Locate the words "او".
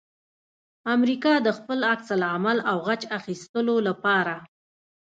2.71-2.77